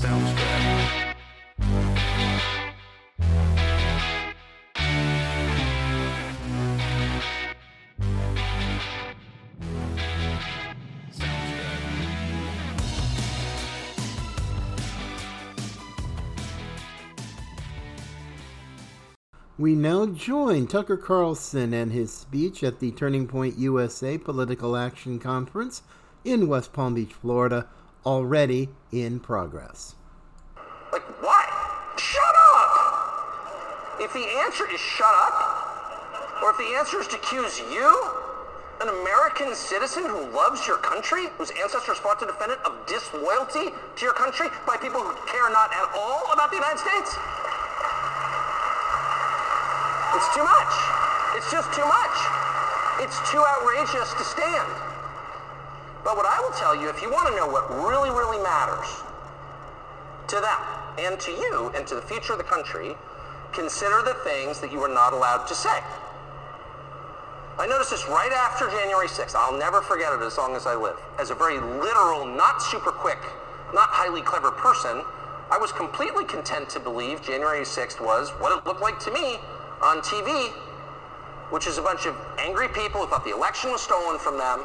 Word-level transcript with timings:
We 0.00 0.06
now 19.74 20.06
join 20.06 20.68
Tucker 20.68 20.96
Carlson 20.96 21.74
and 21.74 21.90
his 21.90 22.12
speech 22.12 22.62
at 22.62 22.78
the 22.78 22.92
Turning 22.92 23.26
Point 23.26 23.58
USA 23.58 24.16
Political 24.16 24.76
Action 24.76 25.18
Conference 25.18 25.82
in 26.24 26.46
West 26.46 26.72
Palm 26.72 26.94
Beach, 26.94 27.14
Florida, 27.14 27.66
already 28.08 28.70
in 28.90 29.20
progress. 29.20 29.94
Like, 30.90 31.04
what? 31.20 31.44
Shut 32.00 32.34
up! 32.56 34.00
If 34.00 34.14
the 34.16 34.24
answer 34.40 34.64
is 34.72 34.80
shut 34.80 35.12
up, 35.12 36.40
or 36.42 36.48
if 36.52 36.56
the 36.56 36.72
answer 36.80 37.00
is 37.00 37.06
to 37.08 37.16
accuse 37.16 37.60
you, 37.68 37.92
an 38.80 38.88
American 38.88 39.54
citizen 39.54 40.08
who 40.08 40.24
loves 40.32 40.66
your 40.66 40.78
country, 40.78 41.28
whose 41.36 41.52
ancestors 41.60 41.98
fought 41.98 42.18
to 42.20 42.24
defend 42.24 42.52
it, 42.52 42.58
of 42.64 42.72
disloyalty 42.86 43.76
to 43.76 44.00
your 44.00 44.14
country 44.14 44.48
by 44.64 44.78
people 44.78 45.04
who 45.04 45.12
care 45.28 45.50
not 45.52 45.68
at 45.76 45.84
all 45.92 46.32
about 46.32 46.48
the 46.48 46.56
United 46.56 46.80
States? 46.80 47.12
It's 50.16 50.30
too 50.32 50.48
much. 50.48 50.72
It's 51.36 51.52
just 51.52 51.68
too 51.76 51.84
much. 51.84 52.16
It's 53.04 53.20
too 53.28 53.44
outrageous 53.44 54.16
to 54.16 54.24
stand. 54.24 54.97
But 56.08 56.16
what 56.16 56.24
I 56.24 56.40
will 56.40 56.56
tell 56.56 56.74
you, 56.74 56.88
if 56.88 57.02
you 57.02 57.10
want 57.10 57.28
to 57.28 57.36
know 57.36 57.46
what 57.46 57.68
really, 57.68 58.08
really 58.08 58.42
matters, 58.42 58.88
to 60.28 60.40
them 60.40 60.56
and 60.96 61.20
to 61.20 61.30
you 61.32 61.70
and 61.76 61.86
to 61.86 61.96
the 61.96 62.00
future 62.00 62.32
of 62.32 62.38
the 62.38 62.48
country, 62.48 62.96
consider 63.52 64.00
the 64.00 64.16
things 64.24 64.58
that 64.60 64.72
you 64.72 64.80
are 64.80 64.88
not 64.88 65.12
allowed 65.12 65.44
to 65.48 65.54
say. 65.54 65.84
I 67.58 67.66
noticed 67.66 67.90
this 67.90 68.08
right 68.08 68.32
after 68.32 68.70
January 68.70 69.06
6th. 69.06 69.34
I'll 69.34 69.58
never 69.58 69.82
forget 69.82 70.14
it 70.14 70.22
as 70.22 70.38
long 70.38 70.56
as 70.56 70.66
I 70.66 70.74
live. 70.74 70.96
As 71.18 71.28
a 71.28 71.34
very 71.34 71.60
literal, 71.60 72.24
not 72.24 72.62
super 72.62 72.90
quick, 72.90 73.20
not 73.74 73.90
highly 73.92 74.22
clever 74.22 74.50
person, 74.50 75.04
I 75.50 75.58
was 75.58 75.72
completely 75.72 76.24
content 76.24 76.70
to 76.70 76.80
believe 76.80 77.20
January 77.20 77.66
6th 77.66 78.00
was 78.00 78.30
what 78.40 78.56
it 78.56 78.64
looked 78.64 78.80
like 78.80 78.98
to 79.00 79.10
me 79.12 79.36
on 79.82 80.00
TV, 80.00 80.48
which 81.50 81.66
is 81.66 81.76
a 81.76 81.82
bunch 81.82 82.06
of 82.06 82.16
angry 82.38 82.68
people 82.68 83.02
who 83.02 83.08
thought 83.08 83.26
the 83.26 83.36
election 83.36 83.70
was 83.70 83.82
stolen 83.82 84.18
from 84.18 84.38
them, 84.38 84.64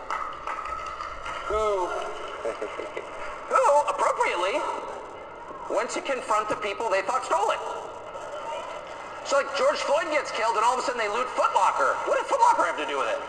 who, 1.45 1.87
who 3.51 3.65
appropriately 3.89 4.59
went 5.71 5.89
to 5.91 6.01
confront 6.01 6.49
the 6.49 6.55
people 6.57 6.89
they 6.89 7.01
thought 7.01 7.25
stole 7.25 7.51
it. 7.51 7.59
So 9.23 9.39
like 9.39 9.47
George 9.55 9.79
Floyd 9.79 10.11
gets 10.11 10.31
killed 10.35 10.55
and 10.59 10.63
all 10.67 10.75
of 10.75 10.79
a 10.79 10.85
sudden 10.85 10.99
they 10.99 11.07
loot 11.07 11.27
Foot 11.31 11.55
Locker. 11.55 11.95
What 12.03 12.19
did 12.19 12.27
Foot 12.27 12.43
Locker 12.43 12.67
have 12.67 12.77
to 12.77 12.85
do 12.85 12.99
with 12.99 13.07
it? 13.07 13.21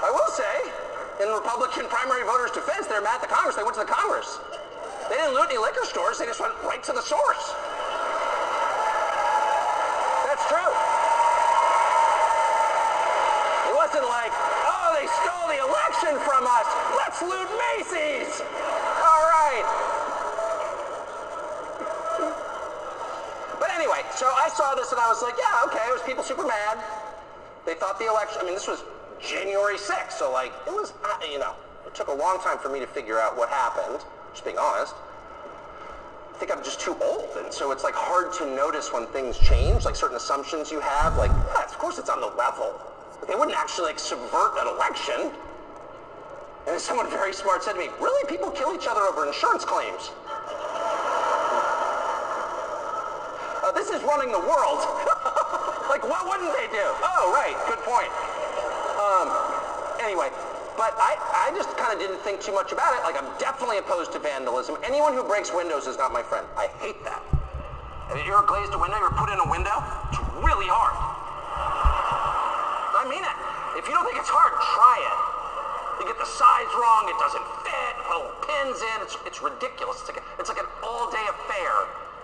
I 0.00 0.10
will 0.12 0.32
say, 0.32 0.54
in 1.20 1.28
Republican 1.32 1.88
primary 1.88 2.24
voters' 2.24 2.52
defense, 2.52 2.88
they're 2.88 3.04
mad 3.04 3.20
at 3.20 3.28
the 3.28 3.32
Congress. 3.32 3.56
They 3.56 3.64
went 3.64 3.76
to 3.76 3.84
the 3.84 3.92
Congress. 3.92 4.40
They 5.08 5.16
didn't 5.16 5.36
loot 5.36 5.52
any 5.52 5.60
liquor 5.60 5.84
stores. 5.84 6.18
They 6.18 6.24
just 6.24 6.40
went 6.40 6.56
right 6.64 6.80
to 6.84 6.92
the 6.92 7.04
source. 7.04 7.52
That's 10.24 10.44
true. 10.48 10.72
It 13.68 13.74
wasn't 13.76 14.08
like, 14.08 14.32
oh, 14.32 14.96
they 14.96 15.04
stole 15.20 15.48
the 15.52 15.60
election 15.60 16.16
from 16.24 16.48
us. 16.48 16.68
Loot 17.28 17.50
Macy's. 17.50 18.40
All 18.40 19.24
right. 19.32 19.64
But 23.58 23.70
anyway, 23.70 24.02
so 24.14 24.26
I 24.26 24.48
saw 24.54 24.74
this 24.74 24.92
and 24.92 25.00
I 25.00 25.08
was 25.08 25.22
like, 25.22 25.34
yeah, 25.38 25.64
okay, 25.66 25.84
it 25.88 25.92
was 25.92 26.02
people 26.02 26.22
super 26.22 26.46
mad. 26.46 26.78
They 27.66 27.74
thought 27.74 27.98
the 27.98 28.06
election, 28.06 28.38
I 28.42 28.44
mean, 28.44 28.54
this 28.54 28.68
was 28.68 28.84
January 29.20 29.76
6th, 29.76 30.12
so 30.12 30.30
like, 30.30 30.52
it 30.66 30.72
was, 30.72 30.92
uh, 31.04 31.16
you 31.30 31.38
know, 31.38 31.54
it 31.86 31.94
took 31.94 32.08
a 32.08 32.14
long 32.14 32.40
time 32.40 32.58
for 32.58 32.68
me 32.68 32.80
to 32.80 32.86
figure 32.86 33.18
out 33.18 33.36
what 33.36 33.48
happened, 33.48 34.04
just 34.32 34.44
being 34.44 34.58
honest. 34.58 34.94
I 36.34 36.36
think 36.36 36.50
I'm 36.50 36.64
just 36.64 36.80
too 36.80 36.96
old, 37.00 37.30
and 37.38 37.52
so 37.52 37.70
it's 37.70 37.84
like 37.84 37.94
hard 37.94 38.32
to 38.34 38.46
notice 38.54 38.92
when 38.92 39.06
things 39.08 39.38
change, 39.38 39.84
like 39.84 39.96
certain 39.96 40.16
assumptions 40.16 40.70
you 40.70 40.80
have, 40.80 41.16
like, 41.16 41.30
yeah, 41.30 41.64
of 41.64 41.78
course 41.78 41.98
it's 41.98 42.10
on 42.10 42.20
the 42.20 42.26
level. 42.26 42.74
They 43.26 43.34
wouldn't 43.34 43.56
actually 43.56 43.86
like 43.86 43.98
subvert 43.98 44.58
an 44.58 44.66
election. 44.66 45.30
And 46.66 46.80
someone 46.80 47.10
very 47.10 47.32
smart 47.32 47.62
said 47.62 47.74
to 47.74 47.78
me, 47.78 47.88
really, 48.00 48.24
people 48.28 48.50
kill 48.50 48.74
each 48.74 48.86
other 48.88 49.00
over 49.00 49.26
insurance 49.26 49.64
claims? 49.64 50.10
Uh, 53.60 53.72
this 53.72 53.90
is 53.90 54.00
running 54.04 54.32
the 54.32 54.40
world. 54.40 54.80
like, 55.92 56.00
what 56.08 56.24
wouldn't 56.24 56.52
they 56.56 56.68
do? 56.72 56.86
Oh, 57.04 57.32
right, 57.36 57.56
good 57.68 57.80
point. 57.84 58.08
Um, 58.96 59.28
anyway, 60.00 60.32
but 60.76 60.96
I, 60.96 61.16
I 61.48 61.52
just 61.52 61.76
kind 61.76 61.92
of 61.92 62.00
didn't 62.00 62.20
think 62.24 62.40
too 62.40 62.52
much 62.52 62.72
about 62.72 62.96
it. 62.96 63.04
Like, 63.04 63.20
I'm 63.20 63.28
definitely 63.38 63.78
opposed 63.78 64.12
to 64.12 64.18
vandalism. 64.18 64.76
Anyone 64.84 65.12
who 65.12 65.22
breaks 65.22 65.52
windows 65.52 65.86
is 65.86 65.96
not 65.96 66.12
my 66.12 66.22
friend. 66.22 66.46
I 66.56 66.68
hate 66.80 66.98
that. 67.04 67.20
Have 68.08 68.20
you 68.20 68.32
ever 68.32 68.44
glazed 68.44 68.72
a 68.72 68.78
window? 68.80 68.96
You 68.96 69.04
ever 69.04 69.16
put 69.16 69.28
in 69.28 69.40
a 69.40 69.48
window? 69.48 69.76
It's 70.12 70.20
really 70.40 70.68
hard. 70.68 70.96
I 72.94 73.08
mean 73.08 73.20
it. 73.20 73.36
If 73.76 73.84
you 73.84 73.92
don't 73.92 74.04
think 74.08 74.16
it's 74.16 74.32
hard, 74.32 74.52
try 74.60 74.96
it. 74.96 75.18
You 76.00 76.04
get 76.10 76.13
the 76.24 76.32
size 76.32 76.72
wrong, 76.72 77.04
it 77.12 77.18
doesn't 77.20 77.46
fit, 77.68 77.92
little 78.08 78.32
pins 78.48 78.80
in, 78.80 78.96
it's, 79.04 79.16
it's 79.28 79.44
ridiculous. 79.44 80.00
It's 80.00 80.08
like, 80.08 80.24
a, 80.24 80.24
it's 80.40 80.48
like 80.48 80.56
an 80.56 80.70
all-day 80.80 81.26
affair 81.28 81.72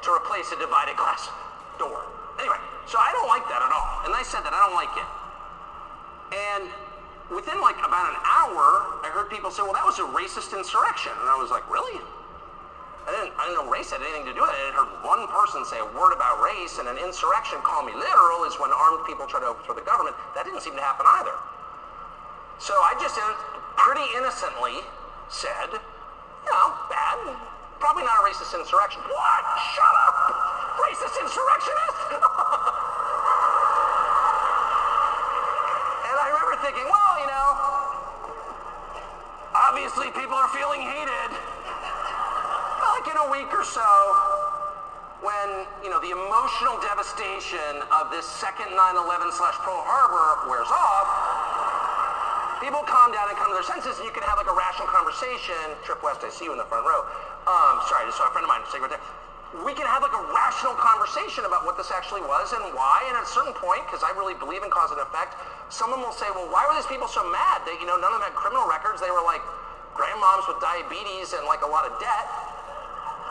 to 0.00 0.08
replace 0.16 0.48
a 0.56 0.58
divided 0.58 0.96
glass 0.96 1.28
door. 1.76 2.08
Anyway, 2.40 2.56
so 2.88 2.96
I 2.96 3.12
don't 3.12 3.28
like 3.28 3.44
that 3.52 3.60
at 3.60 3.68
all. 3.68 4.08
And 4.08 4.16
I 4.16 4.24
said 4.24 4.40
that 4.40 4.56
I 4.56 4.60
don't 4.64 4.78
like 4.80 4.94
it. 4.96 5.08
And 6.32 6.64
within 7.28 7.60
like 7.60 7.76
about 7.84 8.08
an 8.08 8.16
hour, 8.24 9.04
I 9.04 9.12
heard 9.12 9.28
people 9.28 9.52
say, 9.52 9.60
well, 9.60 9.76
that 9.76 9.84
was 9.84 10.00
a 10.00 10.08
racist 10.16 10.56
insurrection. 10.56 11.12
And 11.20 11.28
I 11.28 11.36
was 11.36 11.52
like, 11.52 11.68
really? 11.68 12.00
I 13.04 13.12
didn't, 13.12 13.36
I 13.36 13.52
didn't 13.52 13.60
know 13.60 13.68
race 13.68 13.92
had 13.92 14.00
anything 14.00 14.24
to 14.32 14.32
do 14.32 14.40
with 14.40 14.48
it. 14.48 14.60
I 14.64 14.80
heard 14.80 14.88
one 15.04 15.28
person 15.28 15.60
say 15.68 15.76
a 15.76 15.88
word 15.92 16.16
about 16.16 16.40
race, 16.40 16.80
and 16.80 16.88
an 16.88 16.96
insurrection, 16.96 17.60
call 17.60 17.84
me 17.84 17.92
literal, 17.92 18.48
is 18.48 18.56
when 18.56 18.72
armed 18.72 19.04
people 19.04 19.28
try 19.28 19.44
to 19.44 19.52
overthrow 19.52 19.76
the 19.76 19.84
government. 19.84 20.16
That 20.32 20.48
didn't 20.48 20.64
seem 20.64 20.76
to 20.76 20.84
happen 20.84 21.04
either. 21.20 21.36
So 22.60 22.76
I 22.76 22.92
just 23.00 23.16
uh, 23.16 23.32
pretty 23.90 24.06
innocently 24.14 24.78
said, 25.26 25.66
you 25.66 26.54
bad, 26.86 27.18
probably 27.82 28.06
not 28.06 28.22
a 28.22 28.22
racist 28.22 28.54
insurrection. 28.54 29.02
What? 29.02 29.42
Shut 29.74 29.94
up! 30.06 30.30
Racist 30.78 31.18
insurrectionist? 31.18 31.98
and 36.06 36.14
I 36.22 36.30
remember 36.30 36.54
thinking, 36.62 36.86
well, 36.86 37.14
you 37.18 37.26
know, 37.34 37.48
obviously 39.58 40.06
people 40.14 40.38
are 40.38 40.46
feeling 40.54 40.86
heated. 40.86 41.30
Like 42.94 43.10
in 43.10 43.18
a 43.18 43.26
week 43.34 43.50
or 43.50 43.66
so, 43.66 43.90
when, 45.18 45.66
you 45.82 45.90
know, 45.90 45.98
the 45.98 46.14
emotional 46.14 46.78
devastation 46.78 47.82
of 47.90 48.14
this 48.14 48.22
second 48.22 48.70
9-11 48.70 49.34
slash 49.34 49.58
Pearl 49.66 49.82
Harbor 49.82 50.46
wears 50.46 50.70
off, 50.70 51.19
people 52.60 52.84
calm 52.84 53.10
down 53.10 53.26
and 53.32 53.36
come 53.40 53.48
to 53.48 53.56
their 53.56 53.66
senses 53.66 53.96
and 53.96 54.04
you 54.04 54.12
can 54.12 54.22
have 54.28 54.36
like 54.36 54.48
a 54.48 54.54
rational 54.54 54.86
conversation. 54.86 55.56
Trip 55.82 55.98
West, 56.04 56.20
I 56.22 56.30
see 56.30 56.44
you 56.44 56.52
in 56.52 56.60
the 56.60 56.68
front 56.68 56.84
row. 56.84 57.02
Um, 57.48 57.80
sorry, 57.88 58.04
just 58.06 58.20
saw 58.20 58.28
a 58.28 58.32
friend 58.36 58.44
of 58.44 58.52
mine 58.52 58.60
sitting 58.68 58.84
right 58.84 58.92
there. 58.92 59.04
We 59.66 59.74
can 59.74 59.88
have 59.88 60.04
like 60.04 60.14
a 60.14 60.24
rational 60.30 60.78
conversation 60.78 61.42
about 61.42 61.66
what 61.66 61.74
this 61.74 61.90
actually 61.90 62.22
was 62.22 62.54
and 62.54 62.62
why. 62.76 63.02
And 63.10 63.18
at 63.18 63.26
a 63.26 63.32
certain 63.32 63.56
point, 63.56 63.82
because 63.88 64.06
I 64.06 64.14
really 64.14 64.38
believe 64.38 64.62
in 64.62 64.70
cause 64.70 64.94
and 64.94 65.02
effect, 65.02 65.34
someone 65.74 65.98
will 65.98 66.14
say, 66.14 66.30
well, 66.30 66.46
why 66.54 66.62
were 66.70 66.76
these 66.78 66.86
people 66.86 67.10
so 67.10 67.26
mad 67.26 67.66
that, 67.66 67.74
you 67.82 67.88
know, 67.88 67.98
none 67.98 68.14
of 68.14 68.22
them 68.22 68.30
had 68.30 68.36
criminal 68.38 68.68
records? 68.70 69.02
They 69.02 69.10
were 69.10 69.26
like 69.26 69.42
grandmoms 69.98 70.46
with 70.46 70.62
diabetes 70.62 71.34
and 71.34 71.42
like 71.50 71.66
a 71.66 71.70
lot 71.70 71.82
of 71.82 71.98
debt. 71.98 72.26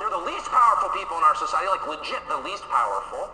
They're 0.03 0.11
the 0.11 0.25
least 0.27 0.51
powerful 0.51 0.91
people 0.91 1.15
in 1.15 1.23
our 1.23 1.37
society, 1.39 1.71
like 1.71 1.87
legit 1.87 2.19
the 2.27 2.41
least 2.43 2.67
powerful. 2.67 3.31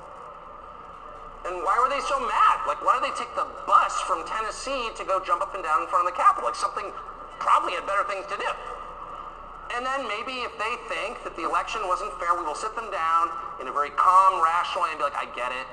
And 1.46 1.62
why 1.62 1.78
were 1.78 1.94
they 1.94 2.02
so 2.10 2.18
mad? 2.18 2.58
Like, 2.66 2.82
why 2.82 2.98
did 2.98 3.06
they 3.06 3.16
take 3.22 3.30
the 3.38 3.46
bus 3.70 3.94
from 4.10 4.26
Tennessee 4.26 4.90
to 4.98 5.06
go 5.06 5.22
jump 5.22 5.46
up 5.46 5.54
and 5.54 5.62
down 5.62 5.86
in 5.86 5.88
front 5.94 6.10
of 6.10 6.10
the 6.10 6.18
Capitol? 6.18 6.50
Like, 6.50 6.58
something 6.58 6.90
probably 7.38 7.78
had 7.78 7.86
better 7.86 8.02
things 8.10 8.26
to 8.34 8.38
do. 8.42 8.50
And 9.78 9.86
then 9.86 10.10
maybe 10.10 10.42
if 10.42 10.54
they 10.58 10.74
think 10.90 11.22
that 11.22 11.38
the 11.38 11.46
election 11.46 11.86
wasn't 11.86 12.14
fair, 12.18 12.34
we 12.34 12.42
will 12.42 12.58
sit 12.58 12.74
them 12.74 12.90
down 12.90 13.30
in 13.62 13.70
a 13.70 13.74
very 13.74 13.94
calm, 13.94 14.42
rational 14.42 14.90
way 14.90 14.94
and 14.94 14.98
be 14.98 15.06
like, 15.06 15.18
I 15.18 15.30
get 15.38 15.54
it. 15.54 15.68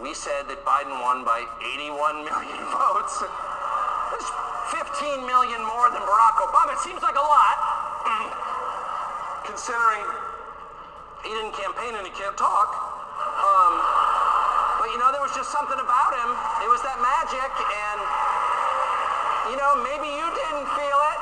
We 0.00 0.16
said 0.16 0.48
that 0.48 0.64
Biden 0.64 0.96
won 1.04 1.20
by 1.24 1.44
81 1.76 2.24
million 2.28 2.60
votes. 2.72 3.20
That's 3.20 4.28
15 4.72 5.20
million 5.28 5.60
more 5.68 5.92
than 5.92 6.00
Barack 6.00 6.40
Obama. 6.40 6.72
It 6.72 6.80
seems 6.80 7.04
like 7.04 7.16
a 7.16 7.26
lot, 7.26 7.56
considering 9.52 10.04
he 11.24 11.30
didn't 11.36 11.52
campaign 11.52 11.92
and 11.92 12.08
he 12.08 12.12
can't 12.16 12.36
talk. 12.40 12.79
You 14.90 14.98
know, 14.98 15.14
there 15.14 15.22
was 15.22 15.30
just 15.38 15.54
something 15.54 15.78
about 15.78 16.12
him. 16.18 16.30
It 16.66 16.70
was 16.70 16.82
that 16.82 16.98
magic, 16.98 17.50
and 17.54 17.98
you 19.50 19.56
know, 19.58 19.78
maybe 19.86 20.10
you 20.10 20.26
didn't 20.34 20.66
feel 20.74 20.98
it. 21.14 21.20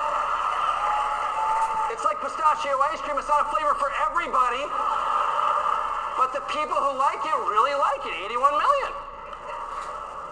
It's 1.93 2.05
like 2.05 2.17
pistachio 2.21 2.81
ice 2.89 3.01
cream. 3.05 3.21
It's 3.21 3.29
not 3.29 3.45
a 3.45 3.49
flavor 3.53 3.77
for 3.77 3.93
everybody. 4.09 4.65
But 6.17 6.33
the 6.33 6.45
people 6.49 6.77
who 6.77 6.97
like 6.97 7.21
it 7.25 7.39
really 7.49 7.77
like 7.77 8.05
it. 8.09 8.17
81 8.33 8.57
million. 8.57 8.93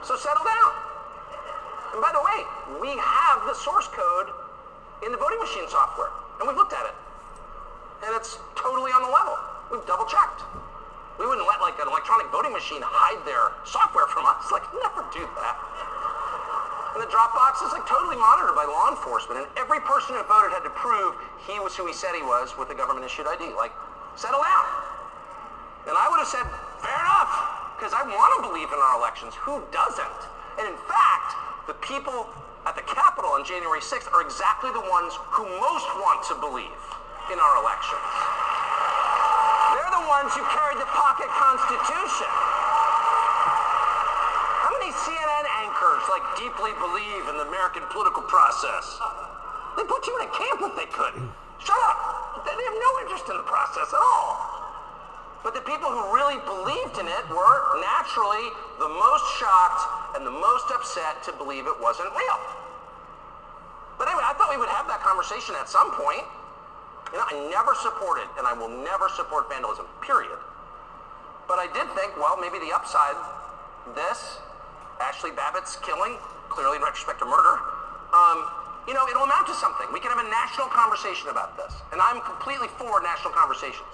So 0.02 0.16
settle 0.16 0.44
down. 0.44 0.70
And 1.92 2.00
by 2.00 2.12
the 2.12 2.20
way, 2.20 2.38
we 2.80 2.96
have 2.96 3.44
the 3.46 3.54
source 3.54 3.88
code 3.88 4.32
in 5.04 5.12
the 5.12 5.18
voting 5.18 5.40
machine 5.40 5.68
software. 5.68 6.10
And 6.40 6.48
we've 6.48 6.56
looked 6.56 6.72
at 6.72 6.84
it. 6.88 6.96
And 8.04 8.16
it's 8.16 8.38
totally 8.56 8.92
on 8.92 9.02
the 9.02 9.12
level. 9.12 9.36
We've 9.70 9.86
double 9.86 10.06
checked. 10.06 10.42
We 11.18 11.24
wouldn't 11.24 11.48
let 11.48 11.60
like 11.64 11.80
an 11.80 11.88
electronic 11.88 12.28
voting 12.28 12.52
machine 12.52 12.84
hide 12.84 13.20
their 13.24 13.56
software 13.64 14.06
from 14.12 14.28
us. 14.28 14.52
Like 14.52 14.64
never 14.76 15.04
do 15.12 15.24
that. 15.40 15.56
And 16.96 17.04
the 17.04 17.12
Dropbox 17.12 17.60
is 17.60 17.76
like 17.76 17.84
totally 17.84 18.16
monitored 18.16 18.56
by 18.56 18.64
law 18.64 18.88
enforcement, 18.88 19.44
and 19.44 19.48
every 19.60 19.84
person 19.84 20.16
who 20.16 20.24
voted 20.24 20.48
had 20.56 20.64
to 20.64 20.72
prove 20.72 21.12
he 21.44 21.60
was 21.60 21.76
who 21.76 21.84
he 21.84 21.92
said 21.92 22.16
he 22.16 22.24
was 22.24 22.56
with 22.56 22.72
a 22.72 22.76
government-issued 22.76 23.28
ID. 23.28 23.52
Like, 23.52 23.68
settle 24.16 24.40
down. 24.40 24.64
And 25.84 25.92
I 25.92 26.08
would 26.08 26.24
have 26.24 26.32
said, 26.32 26.48
fair 26.80 26.96
enough, 26.96 27.76
because 27.76 27.92
I 27.92 28.00
want 28.00 28.40
to 28.40 28.48
believe 28.48 28.72
in 28.72 28.80
our 28.80 28.96
elections. 28.96 29.36
Who 29.44 29.60
doesn't? 29.76 30.20
And 30.56 30.72
in 30.72 30.78
fact, 30.88 31.36
the 31.68 31.76
people 31.84 32.32
at 32.64 32.80
the 32.80 32.86
Capitol 32.88 33.36
on 33.36 33.44
January 33.44 33.84
6th 33.84 34.08
are 34.16 34.24
exactly 34.24 34.72
the 34.72 34.80
ones 34.88 35.12
who 35.36 35.44
most 35.44 35.88
want 36.00 36.24
to 36.32 36.34
believe 36.40 36.80
in 37.28 37.36
our 37.36 37.54
elections. 37.60 38.45
Ones 40.06 40.30
who 40.38 40.44
carried 40.54 40.78
the 40.78 40.86
pocket 40.94 41.26
constitution. 41.34 42.30
How 44.62 44.70
many 44.78 44.94
CNN 44.94 45.46
anchors 45.66 46.02
like 46.06 46.22
deeply 46.38 46.70
believe 46.78 47.26
in 47.26 47.34
the 47.42 47.46
American 47.50 47.82
political 47.90 48.22
process? 48.22 48.86
They 49.74 49.82
put 49.82 50.06
you 50.06 50.14
in 50.22 50.30
a 50.30 50.32
camp 50.32 50.62
if 50.62 50.78
they 50.78 50.86
could. 50.94 51.10
Shut 51.58 51.80
up. 51.90 51.98
They 52.46 52.54
have 52.54 52.78
no 52.78 52.90
interest 53.02 53.26
in 53.34 53.36
the 53.36 53.48
process 53.50 53.90
at 53.90 53.98
all. 53.98 54.46
But 55.42 55.58
the 55.58 55.66
people 55.66 55.90
who 55.90 56.14
really 56.14 56.38
believed 56.46 57.02
in 57.02 57.10
it 57.10 57.24
were 57.26 57.58
naturally 57.82 58.46
the 58.78 58.86
most 58.86 59.26
shocked 59.42 60.14
and 60.14 60.22
the 60.22 60.30
most 60.30 60.70
upset 60.70 61.26
to 61.26 61.34
believe 61.34 61.66
it 61.66 61.78
wasn't 61.82 62.14
real. 62.14 62.40
But 63.98 64.06
anyway, 64.06 64.22
I 64.22 64.38
thought 64.38 64.54
we 64.54 64.60
would 64.62 64.70
have 64.70 64.86
that 64.86 65.02
conversation 65.02 65.58
at 65.58 65.66
some 65.66 65.90
point. 65.98 66.22
You 67.12 67.18
know, 67.18 67.26
I 67.26 67.34
never 67.50 67.74
supported 67.78 68.26
and 68.38 68.46
I 68.46 68.52
will 68.52 68.70
never 68.70 69.08
support 69.08 69.48
vandalism, 69.48 69.86
period. 70.02 70.38
But 71.46 71.62
I 71.62 71.70
did 71.70 71.86
think, 71.94 72.18
well, 72.18 72.34
maybe 72.36 72.58
the 72.58 72.74
upside, 72.74 73.14
this, 73.94 74.42
Ashli 74.98 75.30
Babbitt's 75.30 75.78
killing, 75.86 76.18
clearly 76.50 76.76
in 76.76 76.82
retrospect 76.82 77.22
to 77.22 77.28
murder, 77.28 77.62
um, 78.10 78.50
you 78.86 78.94
know, 78.94 79.06
it'll 79.10 79.26
amount 79.26 79.50
to 79.50 79.56
something. 79.58 79.86
We 79.90 79.98
can 79.98 80.14
have 80.14 80.22
a 80.22 80.30
national 80.30 80.70
conversation 80.70 81.30
about 81.30 81.58
this. 81.58 81.74
And 81.90 81.98
I'm 81.98 82.22
completely 82.22 82.70
for 82.78 83.02
national 83.02 83.34
conversations. 83.34 83.86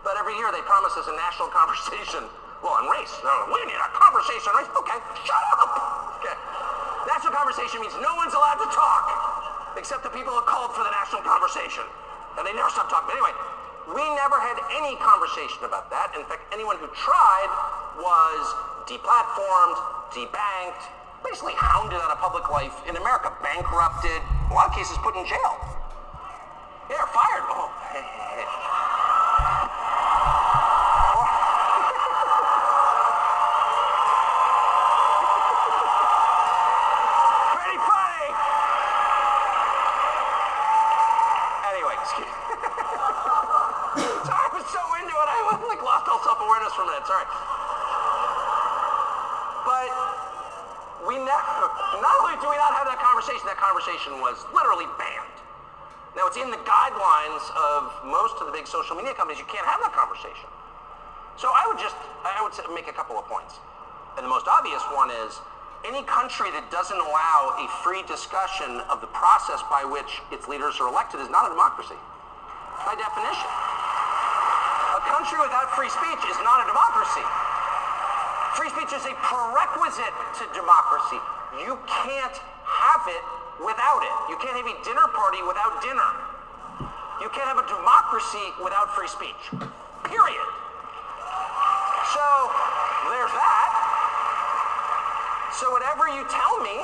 But 0.00 0.16
every 0.16 0.32
year 0.40 0.48
they 0.48 0.64
promise 0.64 0.96
us 0.96 1.08
a 1.08 1.16
national 1.16 1.52
conversation. 1.60 2.24
Well, 2.60 2.76
on 2.76 2.88
race. 2.92 3.12
No, 3.24 3.48
we 3.48 3.60
need 3.64 3.80
a 3.80 3.88
conversation 3.96 4.52
on 4.52 4.64
race. 4.64 4.70
Okay, 4.76 4.98
shut 5.24 5.44
up. 5.56 6.20
Okay. 6.20 6.36
National 7.08 7.32
conversation 7.32 7.80
means 7.80 7.96
no 8.04 8.12
one's 8.20 8.36
allowed 8.36 8.60
to 8.60 8.68
talk 8.68 9.04
except 9.76 10.04
the 10.04 10.12
people 10.12 10.32
who 10.32 10.44
called 10.44 10.76
for 10.76 10.84
the 10.84 10.92
national 10.92 11.24
conversation. 11.24 11.84
And 12.38 12.46
they 12.46 12.54
never 12.54 12.70
stopped 12.70 12.90
talking. 12.90 13.10
Anyway, 13.10 13.34
we 13.94 14.04
never 14.14 14.38
had 14.38 14.58
any 14.76 14.94
conversation 15.02 15.64
about 15.64 15.90
that. 15.90 16.14
In 16.14 16.22
fact, 16.28 16.46
anyone 16.52 16.76
who 16.78 16.86
tried 16.94 17.50
was 17.98 18.42
deplatformed, 18.86 19.78
debanked, 20.14 20.84
basically 21.22 21.54
hounded 21.56 22.00
out 22.00 22.10
of 22.10 22.18
public 22.18 22.48
life 22.50 22.72
in 22.88 22.96
America, 22.96 23.30
bankrupted, 23.42 24.10
in 24.10 24.50
a 24.50 24.54
lot 24.54 24.68
of 24.68 24.74
cases 24.74 24.96
put 25.02 25.14
in 25.16 25.26
jail. 25.26 25.58
Yeah, 26.88 27.04
fired. 27.12 27.44
Oh, 27.46 27.70
hey, 27.94 28.02
hey, 28.02 28.42
hey. 28.42 28.48
Pretty 37.54 37.78
funny. 37.78 38.26
Anyway, 41.70 41.94
excuse 42.00 42.26
me. 42.26 42.34
Sorry, 44.26 44.40
I 44.40 44.50
was 44.50 44.66
so 44.66 44.82
into 44.98 45.14
it, 45.14 45.28
I 45.30 45.38
like 45.68 45.78
lost 45.84 46.10
all 46.10 46.18
self-awareness 46.26 46.74
for 46.74 46.82
a 46.82 46.86
minute. 46.90 47.06
Sorry. 47.06 47.22
But 49.62 49.86
we 51.06 51.22
never, 51.22 51.70
not 52.02 52.14
only 52.18 52.34
do 52.42 52.50
we 52.50 52.58
not 52.58 52.74
have 52.74 52.90
that 52.90 52.98
conversation, 52.98 53.46
that 53.46 53.62
conversation 53.62 54.18
was 54.18 54.42
literally 54.50 54.90
banned. 54.98 55.38
Now 56.18 56.26
it's 56.26 56.36
in 56.36 56.50
the 56.50 56.58
guidelines 56.66 57.44
of 57.54 58.09
most 58.20 58.36
of 58.36 58.44
the 58.44 58.52
big 58.52 58.68
social 58.68 58.92
media 58.92 59.16
companies. 59.16 59.40
You 59.40 59.48
can't 59.48 59.64
have 59.64 59.80
that 59.80 59.96
conversation. 59.96 60.44
So 61.40 61.48
I 61.48 61.64
would 61.72 61.80
just, 61.80 61.96
I 62.20 62.36
would 62.44 62.52
make 62.76 62.84
a 62.84 62.92
couple 62.92 63.16
of 63.16 63.24
points. 63.24 63.56
And 64.20 64.28
the 64.28 64.28
most 64.28 64.44
obvious 64.44 64.84
one 64.92 65.08
is 65.24 65.40
any 65.88 66.04
country 66.04 66.52
that 66.52 66.68
doesn't 66.68 67.00
allow 67.00 67.56
a 67.56 67.64
free 67.80 68.04
discussion 68.04 68.84
of 68.92 69.00
the 69.00 69.08
process 69.16 69.64
by 69.72 69.88
which 69.88 70.20
its 70.28 70.44
leaders 70.44 70.76
are 70.84 70.92
elected 70.92 71.24
is 71.24 71.32
not 71.32 71.48
a 71.48 71.50
democracy, 71.56 71.96
by 72.84 72.92
definition. 72.92 73.48
A 73.48 75.02
country 75.08 75.40
without 75.40 75.72
free 75.72 75.88
speech 75.88 76.20
is 76.28 76.36
not 76.44 76.60
a 76.60 76.68
democracy. 76.68 77.24
Free 78.60 78.68
speech 78.68 78.92
is 78.92 79.08
a 79.08 79.16
prerequisite 79.24 80.12
to 80.36 80.44
democracy. 80.52 81.16
You 81.64 81.80
can't 81.88 82.36
have 82.68 83.04
it 83.08 83.24
without 83.64 84.04
it. 84.04 84.16
You 84.28 84.36
can't 84.44 84.60
have 84.60 84.68
a 84.68 84.76
dinner 84.84 85.08
party 85.16 85.40
without 85.40 85.80
dinner. 85.80 86.29
You 87.20 87.28
can't 87.28 87.46
have 87.46 87.60
a 87.60 87.68
democracy 87.68 88.48
without 88.64 88.96
free 88.96 89.08
speech. 89.08 89.52
Period. 90.08 90.48
So 92.16 92.26
there's 93.12 93.34
that. 93.36 93.70
So 95.60 95.68
whatever 95.68 96.08
you 96.08 96.24
tell 96.32 96.56
me, 96.64 96.80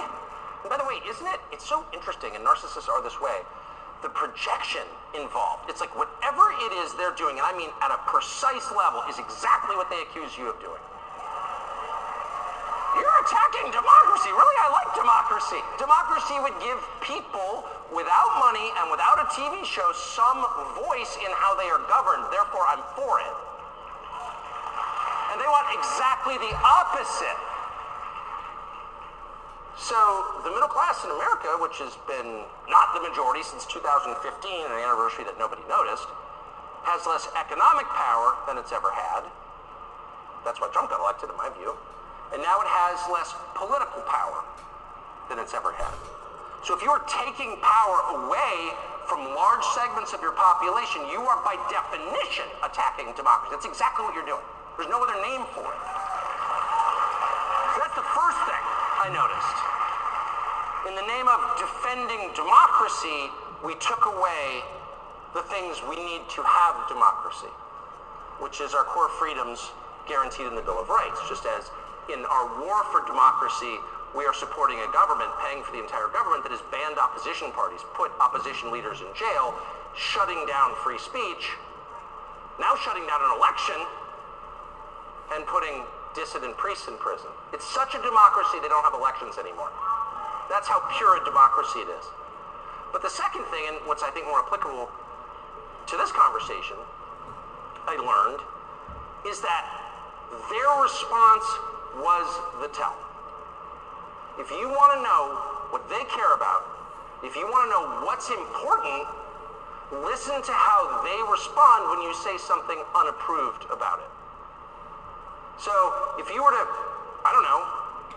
by 0.69 0.77
the 0.77 0.85
way, 0.85 1.00
isn't 1.09 1.27
it? 1.27 1.41
It's 1.50 1.65
so 1.65 1.88
interesting, 1.97 2.37
and 2.37 2.44
narcissists 2.44 2.88
are 2.93 3.00
this 3.00 3.17
way. 3.17 3.41
The 4.05 4.12
projection 4.12 4.85
involved. 5.17 5.73
It's 5.73 5.81
like 5.81 5.97
whatever 5.97 6.53
it 6.69 6.73
is 6.85 6.93
they're 7.00 7.17
doing, 7.17 7.41
and 7.41 7.47
I 7.49 7.56
mean 7.56 7.73
at 7.81 7.89
a 7.89 7.97
precise 8.05 8.69
level, 8.77 9.00
is 9.09 9.17
exactly 9.17 9.73
what 9.73 9.89
they 9.89 10.05
accuse 10.05 10.37
you 10.37 10.53
of 10.53 10.61
doing. 10.61 10.82
You're 13.00 13.19
attacking 13.25 13.73
democracy. 13.73 14.29
Really, 14.37 14.59
I 14.61 14.69
like 14.73 14.93
democracy. 14.93 15.61
Democracy 15.81 16.37
would 16.44 16.56
give 16.61 16.77
people 17.00 17.65
without 17.94 18.31
money 18.43 18.67
and 18.83 18.91
without 18.91 19.23
a 19.23 19.27
TV 19.35 19.62
show 19.65 19.93
some 19.94 20.43
voice 20.87 21.19
in 21.23 21.31
how 21.38 21.55
they 21.55 21.69
are 21.71 21.83
governed. 21.87 22.27
Therefore, 22.33 22.67
I'm 22.67 22.82
for 22.99 23.20
it. 23.22 23.37
And 25.32 25.37
they 25.39 25.46
want 25.46 25.69
exactly 25.77 26.34
the 26.39 26.53
opposite. 26.65 27.39
So 29.77 29.99
the 30.43 30.51
middle 30.51 30.72
class 30.72 31.05
in 31.05 31.13
America, 31.13 31.53
which 31.60 31.79
has 31.84 31.94
been 32.08 32.49
not 32.67 32.96
the 32.96 33.05
majority 33.05 33.44
since 33.44 33.69
2015, 33.69 34.19
an 34.19 34.72
anniversary 34.72 35.29
that 35.29 35.37
nobody 35.37 35.63
noticed, 35.69 36.08
has 36.89 37.05
less 37.05 37.29
economic 37.37 37.84
power 37.93 38.41
than 38.49 38.56
it's 38.56 38.72
ever 38.72 38.89
had. 38.89 39.29
That's 40.49 40.63
why 40.63 40.72
Trump 40.72 40.89
got 40.89 41.03
elected, 41.03 41.29
in 41.29 41.37
my 41.37 41.51
view. 41.58 41.77
And 42.32 42.41
now 42.41 42.56
it 42.63 42.70
has 42.70 42.99
less 43.13 43.34
political 43.55 44.01
power 44.08 44.43
than 45.29 45.39
it's 45.39 45.53
ever 45.53 45.75
had. 45.75 45.94
So 46.67 46.75
if 46.75 46.82
you're 46.82 47.06
taking 47.06 47.55
power 47.63 47.99
away 48.19 48.75
from 49.06 49.23
large 49.39 49.63
segments 49.79 50.11
of 50.11 50.19
your 50.19 50.35
population, 50.35 51.06
you 51.15 51.23
are 51.23 51.39
by 51.46 51.55
definition 51.70 52.43
attacking 52.58 53.15
democracy. 53.15 53.55
That's 53.55 53.70
exactly 53.70 54.03
what 54.03 54.19
you're 54.19 54.27
doing. 54.27 54.43
There's 54.75 54.91
no 54.91 54.99
other 54.99 55.15
name 55.23 55.46
for 55.55 55.63
it. 55.63 55.81
So 57.70 57.77
that's 57.87 57.94
the 57.94 58.11
first 58.11 58.41
thing 58.51 58.65
I 58.99 59.15
noticed. 59.15 59.58
In 60.91 60.99
the 60.99 61.06
name 61.06 61.31
of 61.31 61.39
defending 61.55 62.35
democracy, 62.35 63.31
we 63.63 63.79
took 63.79 64.03
away 64.11 64.67
the 65.39 65.46
things 65.46 65.79
we 65.87 65.94
need 66.03 66.27
to 66.35 66.43
have 66.43 66.75
democracy, 66.91 67.55
which 68.43 68.58
is 68.58 68.75
our 68.75 68.82
core 68.91 69.15
freedoms 69.23 69.70
guaranteed 70.11 70.51
in 70.51 70.58
the 70.58 70.67
Bill 70.67 70.82
of 70.82 70.91
Rights. 70.91 71.23
Just 71.31 71.46
as 71.46 71.70
in 72.11 72.27
our 72.27 72.58
war 72.58 72.82
for 72.91 73.06
democracy, 73.06 73.79
we 74.17 74.25
are 74.25 74.32
supporting 74.32 74.81
a 74.81 74.89
government, 74.96 75.29
paying 75.44 75.61
for 75.61 75.77
the 75.77 75.82
entire 75.85 76.08
government 76.08 76.41
that 76.49 76.51
has 76.51 76.65
banned 76.73 76.96
opposition 76.96 77.53
parties, 77.53 77.85
put 77.93 78.08
opposition 78.17 78.73
leaders 78.73 79.05
in 79.05 79.11
jail, 79.13 79.53
shutting 79.93 80.41
down 80.49 80.73
free 80.81 80.96
speech, 80.96 81.53
now 82.56 82.73
shutting 82.81 83.05
down 83.05 83.20
an 83.20 83.37
election, 83.37 83.77
and 85.37 85.44
putting 85.44 85.85
dissident 86.17 86.56
priests 86.56 86.89
in 86.89 86.96
prison. 86.96 87.29
It's 87.53 87.69
such 87.69 87.93
a 87.93 88.01
democracy 88.01 88.56
they 88.65 88.73
don't 88.73 88.85
have 88.89 88.96
elections 88.96 89.37
anymore. 89.37 89.69
That's 90.49 90.65
how 90.65 90.81
pure 90.96 91.20
a 91.20 91.23
democracy 91.29 91.85
it 91.85 91.93
is. 91.93 92.06
But 92.96 93.05
the 93.05 93.13
second 93.13 93.44
thing, 93.53 93.69
and 93.69 93.77
what's 93.85 94.03
I 94.03 94.08
think 94.17 94.25
more 94.25 94.41
applicable 94.41 94.89
to 94.89 95.94
this 96.01 96.08
conversation, 96.17 96.81
I 97.85 98.01
learned, 98.01 98.41
is 99.29 99.44
that 99.44 99.69
their 100.49 100.73
response 100.81 101.44
was 102.01 102.27
the 102.65 102.73
tell. 102.73 103.06
If 104.38 104.50
you 104.50 104.69
want 104.69 104.90
to 104.96 105.00
know 105.02 105.22
what 105.72 105.88
they 105.88 106.05
care 106.12 106.32
about, 106.34 106.64
if 107.24 107.34
you 107.34 107.48
want 107.48 107.66
to 107.66 107.70
know 107.72 107.84
what's 108.05 108.28
important, 108.28 109.08
Listen 109.93 110.43
to 110.43 110.50
how 110.50 110.98
they 111.06 111.14
respond 111.31 111.86
when 111.94 112.02
you 112.02 112.10
say 112.19 112.34
something 112.43 112.82
unapproved 112.90 113.70
about 113.70 114.02
it. 114.02 114.10
So 115.62 115.70
if 116.19 116.26
you 116.34 116.43
were 116.43 116.50
to, 116.50 116.64
I 117.22 117.31
don't 117.31 117.46
know, 117.46 117.62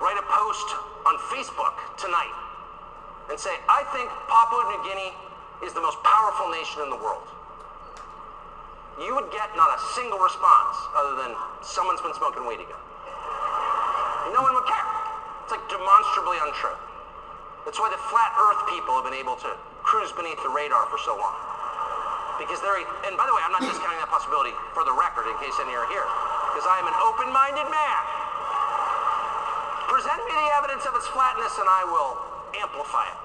write 0.02 0.18
a 0.18 0.26
post 0.26 0.66
on 1.06 1.14
Facebook 1.30 1.78
tonight 2.02 2.34
and 3.30 3.38
say, 3.38 3.54
I 3.70 3.86
think 3.94 4.10
Papua 4.26 4.66
New 4.74 4.82
Guinea 4.82 5.14
is 5.62 5.78
the 5.78 5.82
most 5.82 6.02
powerful 6.02 6.50
nation 6.50 6.82
in 6.82 6.90
the 6.90 6.98
world, 6.98 7.30
you 8.98 9.14
would 9.14 9.30
get 9.30 9.54
not 9.54 9.70
a 9.70 9.80
single 9.94 10.18
response 10.18 10.76
other 10.98 11.22
than 11.22 11.38
someone's 11.62 12.02
been 12.02 12.18
smoking 12.18 12.50
weed 12.50 12.66
again. 12.66 12.82
No 14.34 14.42
one 14.42 14.58
would. 14.58 14.69
It's 15.50 15.58
like 15.58 15.66
demonstrably 15.66 16.38
untrue. 16.46 16.78
That's 17.66 17.82
why 17.82 17.90
the 17.90 17.98
flat 18.14 18.38
earth 18.38 18.70
people 18.70 18.94
have 19.02 19.10
been 19.10 19.18
able 19.18 19.34
to 19.42 19.50
cruise 19.82 20.14
beneath 20.14 20.38
the 20.46 20.54
radar 20.54 20.86
for 20.94 21.02
so 21.02 21.18
long. 21.18 21.34
Because 22.38 22.62
they're, 22.62 22.78
and 23.10 23.18
by 23.18 23.26
the 23.26 23.34
way, 23.34 23.42
I'm 23.42 23.50
not 23.50 23.66
discounting 23.66 23.98
that 23.98 24.14
possibility 24.14 24.54
for 24.78 24.86
the 24.86 24.94
record 24.94 25.26
in 25.26 25.34
case 25.42 25.58
any 25.58 25.74
are 25.74 25.90
here. 25.90 26.06
Because 26.54 26.70
I 26.70 26.78
am 26.78 26.86
an 26.86 26.94
open-minded 27.02 27.66
man. 27.66 28.02
Present 29.90 30.22
me 30.22 30.38
the 30.38 30.54
evidence 30.54 30.86
of 30.86 30.94
its 30.94 31.10
flatness 31.10 31.58
and 31.58 31.66
I 31.66 31.82
will 31.82 32.14
amplify 32.62 33.10
it. 33.10 33.18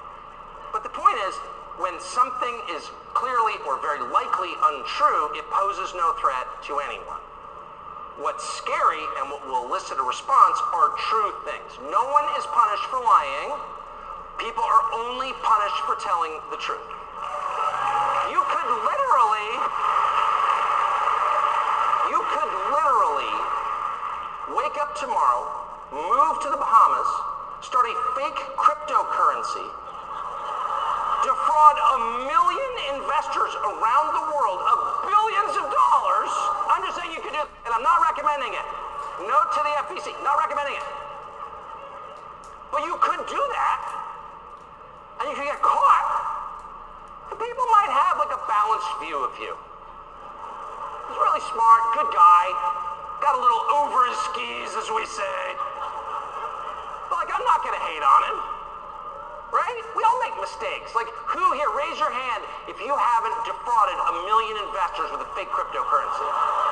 But 0.73 0.81
the 0.81 0.89
point 0.97 1.21
is, 1.29 1.37
when 1.77 1.93
something 2.01 2.57
is 2.73 2.89
clearly 3.13 3.53
or 3.69 3.77
very 3.85 4.01
likely 4.01 4.49
untrue, 4.73 5.29
it 5.37 5.45
poses 5.53 5.93
no 5.93 6.17
threat 6.17 6.49
to 6.73 6.81
anyone. 6.89 7.21
What's 8.15 8.47
scary 8.63 9.03
and 9.19 9.27
what 9.27 9.43
will 9.43 9.67
elicit 9.67 9.99
a 9.99 10.05
response 10.07 10.57
are 10.71 10.95
true 11.11 11.35
things. 11.43 11.75
No 11.91 11.99
one 11.99 12.23
is 12.39 12.47
punished 12.47 12.87
for 12.87 13.03
lying. 13.03 13.59
People 14.39 14.63
are 14.63 14.83
only 15.03 15.35
punished 15.43 15.81
for 15.83 15.99
telling 15.99 16.31
the 16.47 16.55
truth. 16.63 16.87
You 18.31 18.39
could 18.39 18.69
literally, 18.71 19.49
you 22.07 22.19
could 22.23 22.51
literally 22.71 23.35
wake 24.63 24.79
up 24.79 24.95
tomorrow, 24.95 25.51
move 25.91 26.39
to 26.39 26.49
the 26.55 26.59
Bahamas, 26.59 27.11
start 27.67 27.83
a 27.83 27.95
fake 28.15 28.39
cryptocurrency, 28.55 29.67
defraud 31.27 31.75
a 31.83 31.97
million 32.31 32.71
investors 32.95 33.51
around 33.59 34.07
the 34.15 34.23
world 34.31 34.59
of 34.71 34.95
dollars. 35.95 36.31
I'm 36.71 36.83
just 36.83 36.95
saying 36.99 37.11
you 37.13 37.21
could 37.21 37.33
do 37.33 37.41
it, 37.43 37.49
and 37.65 37.71
I'm 37.73 37.83
not 37.83 38.01
recommending 38.03 38.53
it. 38.53 38.67
Note 39.35 39.51
to 39.51 39.61
the 39.67 39.99
SEC, 39.99 40.15
not 40.23 40.39
recommending 40.39 40.79
it. 40.79 40.87
But 42.71 42.87
you 42.87 42.95
could 43.03 43.19
do 43.27 43.41
that, 43.51 43.81
and 45.19 45.27
you 45.27 45.35
could 45.35 45.43
get 45.51 45.59
caught. 45.59 46.07
People 47.35 47.67
might 47.67 47.91
have 47.91 48.15
like 48.15 48.31
a 48.31 48.39
balanced 48.47 48.95
view 49.03 49.19
of 49.19 49.35
you. 49.43 49.51
He's 51.11 51.19
really 51.19 51.43
smart, 51.51 51.81
good 51.99 52.07
guy, 52.15 52.43
got 53.19 53.35
a 53.35 53.41
little 53.43 53.63
over 53.83 54.07
his 54.07 54.19
skis, 54.31 54.71
as 54.79 54.87
we 54.87 55.03
say. 55.03 55.39
But 57.11 57.19
like, 57.19 57.31
I'm 57.35 57.43
not 57.43 57.59
gonna 57.59 57.83
hate 57.91 58.03
on 58.07 58.21
him. 58.31 58.39
Right? 59.51 59.83
We 59.99 60.01
all 60.07 60.19
make 60.23 60.35
mistakes. 60.39 60.95
Like, 60.95 61.11
who 61.27 61.43
here, 61.59 61.67
raise 61.75 61.99
your 61.99 62.11
hand 62.11 62.39
if 62.71 62.79
you 62.79 62.95
haven't 62.95 63.35
defrauded 63.43 63.99
a 63.99 64.11
million 64.31 64.63
investors 64.63 65.11
with 65.11 65.27
a 65.27 65.29
fake 65.35 65.51
cryptocurrency. 65.51 66.64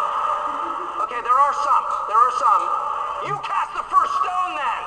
Okay, 1.14 1.22
there 1.22 1.38
are 1.38 1.54
some. 1.54 1.86
There 2.10 2.18
are 2.18 2.34
some. 2.42 2.64
You 3.30 3.36
cast 3.46 3.70
the 3.78 3.86
first 3.86 4.14
stone 4.18 4.52
then. 4.58 4.84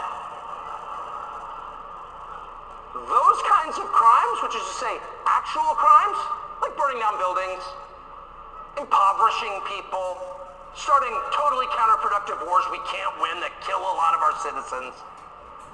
Those 3.06 3.38
kinds 3.46 3.78
of 3.78 3.86
crimes, 3.94 4.36
which 4.42 4.58
is 4.58 4.66
to 4.66 4.74
say 4.74 4.94
actual 5.22 5.70
crimes, 5.78 6.18
like 6.66 6.74
burning 6.74 6.98
down 6.98 7.14
buildings, 7.22 7.62
impoverishing 8.74 9.54
people, 9.70 10.18
starting 10.74 11.14
totally 11.30 11.70
counterproductive 11.70 12.42
wars 12.42 12.66
we 12.74 12.82
can't 12.90 13.14
win 13.22 13.38
that 13.38 13.54
kill 13.62 13.78
a 13.78 13.94
lot 13.94 14.18
of 14.18 14.20
our 14.26 14.34
citizens, 14.42 14.98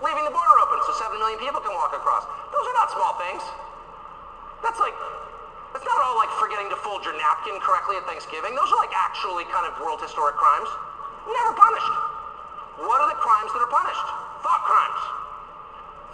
leaving 0.05 0.29
the 0.29 0.35
border 0.37 0.57
open 0.61 0.77
so 0.85 0.93
7 1.01 1.17
million 1.17 1.41
people 1.41 1.65
can 1.65 1.73
walk 1.81 1.97
across. 1.97 2.29
Those 2.53 2.67
are 2.69 2.77
not 2.77 2.93
small 2.93 3.17
things. 3.25 3.41
That's 4.61 4.77
like, 4.85 4.93
all 6.03 6.19
like 6.19 6.31
forgetting 6.37 6.67
to 6.75 6.79
fold 6.83 7.07
your 7.07 7.15
napkin 7.15 7.55
correctly 7.63 7.97
at 7.97 8.05
Thanksgiving. 8.11 8.59
Those 8.59 8.71
are 8.75 8.81
like 8.83 8.93
actually 8.93 9.47
kind 9.55 9.65
of 9.71 9.79
world 9.79 10.03
historic 10.03 10.35
crimes. 10.35 10.69
Never 11.31 11.55
punished. 11.55 11.95
What 12.83 12.99
are 12.99 13.11
the 13.15 13.21
crimes 13.23 13.51
that 13.55 13.63
are 13.63 13.71
punished? 13.71 14.09
Thought 14.43 14.63
crimes. 14.67 15.03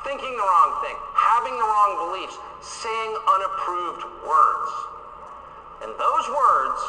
Thinking 0.04 0.36
the 0.36 0.44
wrong 0.44 0.72
thing, 0.84 0.96
having 1.16 1.56
the 1.56 1.64
wrong 1.64 1.92
beliefs, 2.06 2.36
saying 2.60 3.10
unapproved 3.16 4.04
words. 4.22 4.72
And 5.82 5.90
those 5.96 6.26
words 6.28 6.80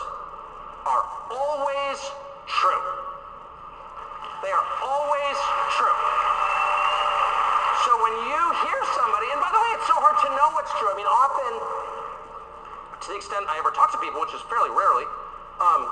are 0.84 1.03
always 1.32 1.98
true. 2.46 2.86
They 4.44 4.51
are 4.51 4.68
always 4.84 5.38
true. 5.79 6.00
So 7.88 7.91
when 8.03 8.15
you 8.27 8.41
hear 8.68 8.79
somebody, 9.00 9.27
and 9.32 9.39
by 9.39 9.51
the 9.56 9.62
way, 9.63 9.72
it's 9.79 9.88
so 9.88 9.98
hard 10.00 10.18
to 10.27 10.29
know 10.36 10.48
what's 10.51 10.72
true. 10.75 10.91
I 10.91 10.96
mean, 11.00 11.08
often, 11.08 11.78
to 13.01 13.08
the 13.12 13.18
extent 13.18 13.48
I 13.48 13.56
ever 13.60 13.72
talk 13.72 13.91
to 13.96 14.00
people, 14.03 14.20
which 14.20 14.36
is 14.36 14.44
fairly 14.51 14.72
rarely, 14.72 15.08
um, 15.60 15.88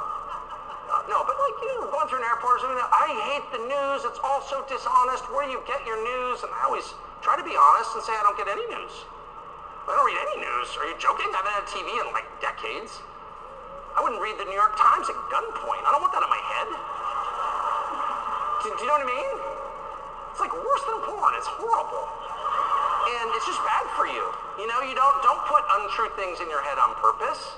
uh, 0.88 1.04
no, 1.12 1.20
but 1.28 1.36
like, 1.36 1.56
you 1.60 1.68
know, 1.76 1.92
going 1.92 2.08
through 2.08 2.24
an 2.24 2.28
airport 2.32 2.64
I 2.64 3.12
hate 3.28 3.44
the 3.52 3.60
news. 3.68 4.08
It's 4.08 4.20
all 4.24 4.40
so 4.40 4.64
dishonest. 4.72 5.28
Where 5.36 5.44
do 5.44 5.52
you 5.52 5.60
get 5.68 5.84
your 5.84 6.00
news? 6.00 6.48
And 6.48 6.52
I 6.56 6.64
always 6.64 6.88
try 7.20 7.36
to 7.36 7.44
be 7.44 7.52
honest 7.52 7.92
and 8.00 8.02
say 8.08 8.16
I 8.16 8.24
don't 8.24 8.40
get 8.40 8.48
any 8.48 8.64
news. 8.72 9.04
I 9.88 9.96
don't 9.96 10.08
read 10.08 10.20
any 10.32 10.48
news. 10.48 10.68
Are 10.80 10.88
you 10.88 10.96
joking? 10.96 11.28
I 11.32 11.44
haven't 11.44 11.56
had 11.60 11.68
TV 11.68 11.88
in 11.92 12.08
like 12.16 12.28
decades. 12.40 13.04
I 13.96 14.04
wouldn't 14.04 14.24
read 14.24 14.40
the 14.40 14.48
New 14.48 14.56
York 14.56 14.80
Times 14.80 15.12
at 15.12 15.16
gunpoint. 15.28 15.84
I 15.84 15.92
don't 15.92 16.04
want 16.04 16.16
that 16.16 16.24
in 16.24 16.32
my 16.32 16.44
head. 16.44 16.70
Do, 18.64 18.68
do 18.72 18.80
you 18.84 18.88
know 18.88 18.96
what 19.00 19.08
I 19.08 19.12
mean? 19.12 19.32
It's 20.32 20.40
like 20.40 20.56
worse 20.56 20.84
than 20.88 21.04
porn. 21.04 21.34
It's 21.36 21.52
horrible. 21.52 22.06
And 22.08 23.28
it's 23.36 23.48
just 23.48 23.60
bad 23.68 23.84
for 24.00 24.08
you. 24.58 24.68
Know, 24.68 24.82
you 24.82 24.96
don't 24.96 25.18
don't 25.24 25.44
put 25.46 25.62
untrue 25.82 26.10
things 26.18 26.40
in 26.42 26.50
your 26.50 26.62
head 26.66 26.78
on 26.78 26.94
purpose. 26.98 27.58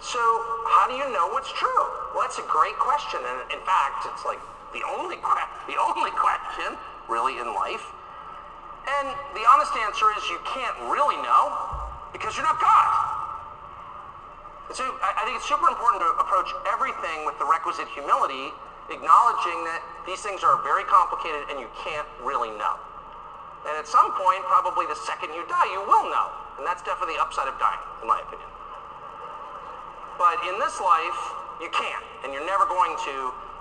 So 0.00 0.20
how 0.64 0.88
do 0.88 0.96
you 0.96 1.04
know 1.12 1.28
what's 1.28 1.52
true? 1.52 1.84
Well, 2.16 2.24
that's 2.24 2.40
a 2.40 2.48
great 2.48 2.76
question. 2.80 3.20
And 3.20 3.52
in 3.52 3.60
fact, 3.68 4.08
it's 4.08 4.24
like 4.24 4.40
the 4.72 4.80
only 4.84 5.16
que- 5.16 5.50
the 5.68 5.76
only 5.76 6.10
question 6.16 6.76
really 7.08 7.36
in 7.38 7.52
life. 7.52 7.84
And 8.88 9.12
the 9.36 9.44
honest 9.44 9.76
answer 9.84 10.08
is 10.16 10.24
you 10.32 10.40
can't 10.48 10.76
really 10.88 11.20
know 11.20 11.52
because 12.12 12.36
you're 12.36 12.48
not 12.48 12.60
God. 12.60 12.90
So 14.72 14.84
I 15.04 15.20
I 15.20 15.22
think 15.28 15.36
it's 15.36 15.48
super 15.48 15.68
important 15.68 16.00
to 16.00 16.08
approach 16.16 16.48
everything 16.72 17.26
with 17.28 17.36
the 17.38 17.44
requisite 17.44 17.88
humility, 17.92 18.52
acknowledging 18.88 19.58
that 19.68 19.82
these 20.06 20.22
things 20.22 20.42
are 20.42 20.62
very 20.62 20.84
complicated 20.84 21.44
and 21.50 21.60
you 21.60 21.68
can't 21.84 22.08
really 22.24 22.50
know. 22.56 22.80
And 23.68 23.76
at 23.76 23.86
some 23.86 24.12
point, 24.16 24.40
probably 24.48 24.88
the 24.88 24.96
second 25.04 25.36
you 25.36 25.44
die, 25.48 25.68
you 25.72 25.84
will 25.84 26.08
know. 26.08 26.32
And 26.56 26.64
that's 26.64 26.80
definitely 26.80 27.16
the 27.16 27.24
upside 27.24 27.48
of 27.48 27.56
dying, 27.60 27.80
in 28.00 28.08
my 28.08 28.20
opinion. 28.20 28.48
But 30.16 30.36
in 30.48 30.56
this 30.60 30.76
life, 30.80 31.20
you 31.60 31.68
can't, 31.72 32.04
and 32.24 32.32
you're 32.32 32.44
never 32.44 32.64
going 32.64 32.92
to, 32.92 33.16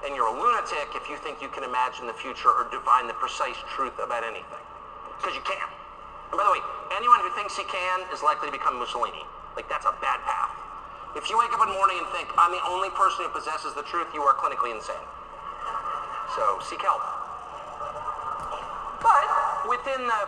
and 0.08 0.16
you're 0.16 0.28
a 0.28 0.36
lunatic 0.36 0.92
if 0.96 1.08
you 1.12 1.16
think 1.20 1.44
you 1.44 1.52
can 1.52 1.64
imagine 1.64 2.08
the 2.08 2.16
future 2.16 2.52
or 2.52 2.68
divine 2.72 3.08
the 3.08 3.16
precise 3.20 3.60
truth 3.76 3.96
about 4.00 4.24
anything. 4.24 4.64
Because 5.20 5.36
you 5.36 5.44
can't. 5.44 5.72
And 6.32 6.40
by 6.40 6.44
the 6.48 6.54
way, 6.56 6.64
anyone 6.96 7.20
who 7.20 7.32
thinks 7.36 7.56
he 7.56 7.64
can 7.68 8.08
is 8.12 8.24
likely 8.24 8.48
to 8.48 8.56
become 8.56 8.80
Mussolini. 8.80 9.24
Like, 9.56 9.68
that's 9.68 9.88
a 9.88 9.96
bad 10.00 10.20
path. 10.24 10.52
If 11.16 11.28
you 11.28 11.40
wake 11.40 11.52
up 11.52 11.60
in 11.64 11.72
the 11.72 11.80
morning 11.80 12.00
and 12.00 12.08
think, 12.16 12.32
I'm 12.38 12.52
the 12.52 12.64
only 12.68 12.92
person 12.96 13.28
who 13.28 13.32
possesses 13.36 13.76
the 13.76 13.84
truth, 13.84 14.08
you 14.16 14.24
are 14.24 14.36
clinically 14.36 14.72
insane. 14.72 15.08
So, 16.36 16.60
seek 16.64 16.84
help. 16.84 17.02
But 19.00 19.39
within 19.70 20.02
the 20.02 20.22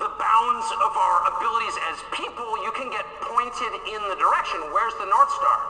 the 0.00 0.10
bounds 0.16 0.66
of 0.80 0.90
our 0.96 1.18
abilities 1.36 1.76
as 1.92 2.02
people, 2.10 2.50
you 2.66 2.72
can 2.74 2.90
get 2.90 3.04
pointed 3.22 3.72
in 3.86 4.00
the 4.10 4.16
direction. 4.16 4.58
Where's 4.74 4.96
the 4.98 5.06
North 5.06 5.30
Star? 5.38 5.60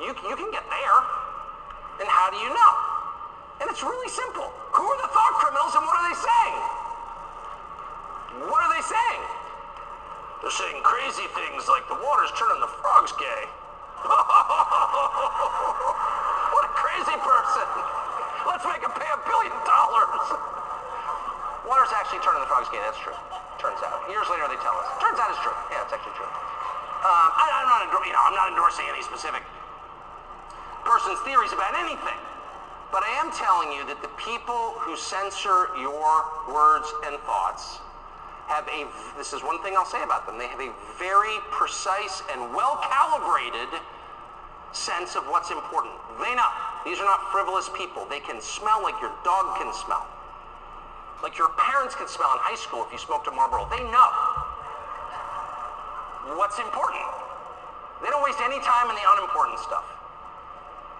You, 0.00 0.10
you 0.30 0.36
can 0.38 0.48
get 0.54 0.64
there. 0.72 0.98
And 2.00 2.08
how 2.08 2.30
do 2.32 2.38
you 2.40 2.48
know? 2.48 2.72
And 3.60 3.68
it's 3.68 3.82
really 3.82 4.08
simple. 4.08 4.48
Who 4.72 4.84
are 4.84 5.00
the 5.04 5.10
thought 5.12 5.34
criminals 5.42 5.74
and 5.76 5.84
what 5.84 5.96
are 6.00 6.06
they 6.08 6.16
saying? 6.16 6.56
What 8.48 8.60
are 8.64 8.72
they 8.72 8.84
saying? 8.84 9.22
They're 10.40 10.56
saying 10.56 10.80
crazy 10.80 11.28
things 11.36 11.68
like 11.68 11.84
the 11.92 11.98
water's 12.00 12.32
turning 12.40 12.60
the 12.64 12.72
frogs 12.80 13.12
gay. 13.20 13.42
what 16.56 16.64
a 16.64 16.72
crazy 16.72 17.16
person. 17.20 17.68
Let's 18.48 18.64
make 18.64 18.80
him 18.80 18.92
pay 18.96 19.08
a 19.12 19.20
billion 19.28 19.56
dollars. 19.66 20.55
Water's 21.66 21.90
actually 21.98 22.22
turning 22.22 22.40
the 22.40 22.50
frogs 22.50 22.70
gay. 22.70 22.78
That's 22.80 22.98
true. 23.02 23.16
Turns 23.58 23.82
out. 23.82 24.06
Years 24.06 24.26
later, 24.30 24.46
they 24.46 24.58
tell 24.62 24.78
us. 24.78 24.86
Turns 25.02 25.18
out 25.18 25.34
it's 25.34 25.42
true. 25.42 25.54
Yeah, 25.74 25.82
it's 25.82 25.90
actually 25.90 26.14
true. 26.14 26.30
Um, 27.02 27.28
I, 27.34 27.46
I'm 27.62 27.68
not, 27.68 27.82
you 28.06 28.14
know, 28.14 28.22
I'm 28.22 28.38
not 28.38 28.54
endorsing 28.54 28.86
any 28.86 29.02
specific 29.02 29.42
person's 30.86 31.18
theories 31.26 31.50
about 31.50 31.74
anything. 31.74 32.18
But 32.94 33.02
I 33.02 33.18
am 33.18 33.34
telling 33.34 33.74
you 33.74 33.82
that 33.90 33.98
the 33.98 34.12
people 34.14 34.78
who 34.78 34.94
censor 34.94 35.74
your 35.74 36.22
words 36.46 36.86
and 37.10 37.18
thoughts 37.26 37.82
have 38.46 38.62
a, 38.70 38.86
this 39.18 39.34
is 39.34 39.42
one 39.42 39.58
thing 39.66 39.74
I'll 39.74 39.90
say 39.90 40.02
about 40.06 40.24
them, 40.24 40.38
they 40.38 40.46
have 40.46 40.62
a 40.62 40.70
very 41.02 41.42
precise 41.50 42.22
and 42.30 42.54
well-calibrated 42.54 43.68
sense 44.70 45.18
of 45.18 45.26
what's 45.26 45.50
important. 45.50 45.94
They 46.22 46.34
know. 46.38 46.46
These 46.86 47.02
are 47.02 47.10
not 47.10 47.26
frivolous 47.34 47.68
people. 47.74 48.06
They 48.06 48.20
can 48.20 48.40
smell 48.40 48.82
like 48.82 48.94
your 49.02 49.10
dog 49.26 49.58
can 49.58 49.74
smell. 49.74 50.06
Like 51.26 51.42
your 51.42 51.50
parents 51.58 51.98
can 51.98 52.06
smell 52.06 52.30
in 52.38 52.38
high 52.38 52.54
school 52.54 52.86
if 52.86 52.94
you 52.94 53.02
smoked 53.02 53.26
a 53.26 53.34
Marlboro. 53.34 53.66
They 53.66 53.82
know 53.90 54.10
what's 56.38 56.54
important. 56.62 57.02
They 57.98 58.14
don't 58.14 58.22
waste 58.22 58.38
any 58.46 58.62
time 58.62 58.86
in 58.86 58.94
the 58.94 59.02
unimportant 59.02 59.58
stuff. 59.58 59.82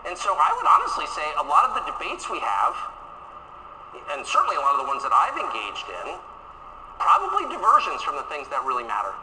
And 0.02 0.18
so 0.18 0.34
I 0.34 0.50
would 0.50 0.66
honestly 0.66 1.06
say 1.14 1.22
a 1.38 1.46
lot 1.46 1.70
of 1.70 1.78
the 1.78 1.86
debates 1.94 2.26
we 2.26 2.42
have, 2.42 2.74
and 4.10 4.26
certainly 4.26 4.58
a 4.58 4.62
lot 4.66 4.74
of 4.74 4.82
the 4.82 4.90
ones 4.90 5.06
that 5.06 5.14
I've 5.14 5.38
engaged 5.38 5.86
in, 6.02 6.18
probably 6.98 7.46
diversions 7.46 8.02
from 8.02 8.18
the 8.18 8.26
things 8.26 8.50
that 8.50 8.66
really 8.66 8.82
matter, 8.82 9.14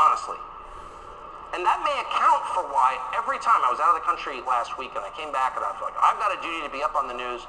honestly. 0.00 0.40
And 1.52 1.68
that 1.68 1.84
may 1.84 2.00
account 2.00 2.42
for 2.56 2.64
why 2.72 2.96
every 3.12 3.36
time 3.44 3.60
I 3.60 3.68
was 3.68 3.76
out 3.76 3.92
of 3.92 4.00
the 4.00 4.06
country 4.08 4.40
last 4.48 4.80
week 4.80 4.96
and 4.96 5.04
I 5.04 5.12
came 5.12 5.36
back 5.36 5.52
and 5.52 5.68
I 5.68 5.76
was 5.76 5.84
like, 5.84 6.00
I've 6.00 6.16
got 6.16 6.32
a 6.32 6.40
duty 6.40 6.64
to 6.64 6.72
be 6.72 6.80
up 6.80 6.96
on 6.96 7.12
the 7.12 7.16
news, 7.16 7.44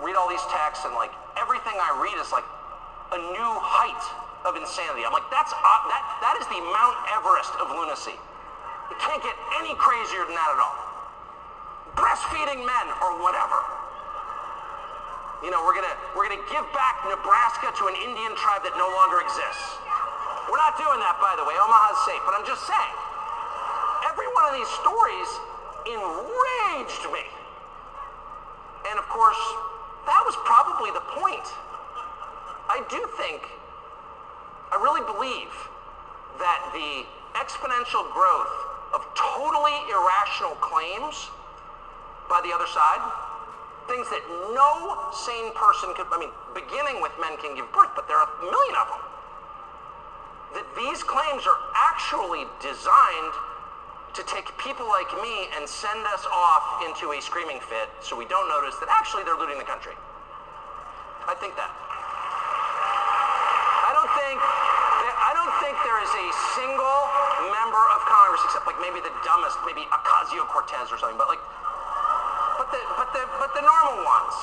read 0.00 0.16
all 0.16 0.28
these 0.30 0.44
texts, 0.48 0.86
and 0.88 0.94
like 0.96 1.12
everything 1.36 1.76
I 1.76 1.92
read 2.00 2.16
is 2.16 2.30
like 2.32 2.46
a 3.12 3.18
new 3.18 3.52
height 3.60 4.04
of 4.48 4.56
insanity. 4.56 5.04
I'm 5.04 5.12
like, 5.12 5.28
that's 5.28 5.52
uh, 5.52 5.80
that 5.92 6.02
that 6.24 6.34
is 6.40 6.46
the 6.48 6.60
Mount 6.72 6.96
Everest 7.12 7.52
of 7.60 7.68
lunacy. 7.70 8.16
It 8.90 8.98
can't 9.00 9.22
get 9.22 9.36
any 9.60 9.72
crazier 9.76 10.24
than 10.28 10.36
that 10.36 10.50
at 10.52 10.60
all. 10.60 10.78
Breastfeeding 11.96 12.64
men 12.64 12.86
or 13.04 13.20
whatever. 13.20 13.60
You 15.42 15.50
know, 15.50 15.64
we're 15.66 15.74
gonna 15.74 15.96
we're 16.14 16.28
gonna 16.30 16.44
give 16.48 16.66
back 16.72 17.02
Nebraska 17.04 17.74
to 17.74 17.82
an 17.90 17.96
Indian 17.98 18.32
tribe 18.38 18.62
that 18.62 18.74
no 18.78 18.86
longer 18.86 19.20
exists. 19.24 19.82
We're 20.50 20.60
not 20.60 20.76
doing 20.78 21.00
that, 21.02 21.18
by 21.22 21.34
the 21.38 21.44
way. 21.46 21.54
Omaha's 21.54 22.00
safe, 22.06 22.22
but 22.26 22.34
I'm 22.34 22.46
just 22.46 22.62
saying. 22.66 22.96
Every 24.06 24.28
one 24.34 24.44
of 24.50 24.54
these 24.58 24.72
stories 24.82 25.30
enraged 25.86 27.04
me. 27.10 27.24
And 28.90 28.98
of 28.98 29.06
course, 29.08 29.38
that 30.06 30.22
was 30.26 30.36
probably 30.44 30.90
the 30.90 31.04
point. 31.14 31.46
I 32.68 32.82
do 32.88 33.00
think, 33.20 33.46
I 34.72 34.80
really 34.80 35.04
believe 35.04 35.52
that 36.40 36.60
the 36.72 37.04
exponential 37.36 38.06
growth 38.12 38.54
of 38.92 39.04
totally 39.14 39.76
irrational 39.88 40.56
claims 40.60 41.30
by 42.28 42.40
the 42.44 42.52
other 42.52 42.68
side, 42.68 43.02
things 43.88 44.08
that 44.08 44.24
no 44.56 45.10
sane 45.12 45.52
person 45.52 45.92
could, 45.96 46.08
I 46.12 46.18
mean, 46.18 46.32
beginning 46.54 47.02
with 47.02 47.12
men 47.20 47.36
can 47.40 47.56
give 47.56 47.68
birth, 47.72 47.92
but 47.96 48.08
there 48.08 48.16
are 48.16 48.28
a 48.28 48.38
million 48.48 48.76
of 48.80 48.88
them. 48.88 49.02
That 50.56 50.66
these 50.76 51.02
claims 51.02 51.44
are 51.48 51.60
actually 51.76 52.44
designed 52.60 53.34
to 54.14 54.22
take 54.28 54.44
people 54.60 54.84
like 54.88 55.08
me 55.24 55.48
and 55.56 55.64
send 55.64 56.04
us 56.12 56.24
off 56.28 56.84
into 56.84 57.16
a 57.16 57.18
screaming 57.20 57.60
fit 57.64 57.88
so 58.04 58.12
we 58.12 58.28
don't 58.28 58.48
notice 58.52 58.76
that 58.76 58.92
actually 58.92 59.24
they're 59.24 59.40
looting 59.40 59.56
the 59.56 59.64
country. 59.64 59.96
I 61.24 61.32
think 61.40 61.56
that. 61.56 61.72
I 63.88 63.90
don't 63.96 64.12
think 64.12 64.36
that, 64.36 65.14
I 65.16 65.32
don't 65.32 65.54
think 65.64 65.74
there 65.80 66.00
is 66.04 66.12
a 66.12 66.28
single 66.58 67.00
member 67.56 67.82
of 67.96 68.00
Congress 68.04 68.42
except 68.44 68.68
like 68.68 68.76
maybe 68.84 69.00
the 69.00 69.14
dumbest, 69.24 69.56
maybe 69.64 69.88
Ocasio-Cortez 69.88 70.92
or 70.92 71.00
something, 71.00 71.16
but 71.16 71.32
like 71.32 71.40
but 72.60 72.68
the 72.68 72.80
but 73.00 73.08
the 73.16 73.22
but 73.40 73.50
the 73.56 73.64
normal 73.64 74.04
ones 74.04 74.36